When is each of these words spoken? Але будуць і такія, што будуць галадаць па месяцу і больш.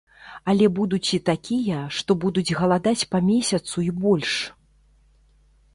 Але 0.51 0.69
будуць 0.79 1.09
і 1.17 1.19
такія, 1.29 1.79
што 1.97 2.11
будуць 2.23 2.55
галадаць 2.61 3.07
па 3.13 3.23
месяцу 3.29 3.77
і 3.91 3.95
больш. 4.07 4.33